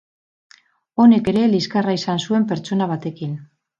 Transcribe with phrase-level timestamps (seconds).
[1.03, 3.37] Honek ere liskarra izan zuen pertsona batekin.